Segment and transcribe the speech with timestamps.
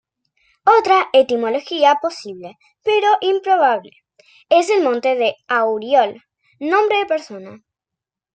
[0.65, 3.91] Otra etimología posible, pero improbable,
[4.49, 6.23] es el "monte de Auriol",
[6.59, 7.61] nombre de persona.